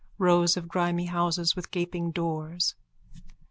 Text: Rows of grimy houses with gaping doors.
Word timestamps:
Rows 0.17 0.57
of 0.57 0.67
grimy 0.67 1.05
houses 1.05 1.55
with 1.55 1.69
gaping 1.69 2.09
doors. 2.11 2.73